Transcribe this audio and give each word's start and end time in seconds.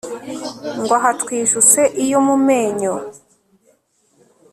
Ngo 0.81 0.93
aha 0.99 1.09
twijuse 1.21 1.81
iyo 2.03 2.19
mu 2.27 2.35
menyo 2.47 2.93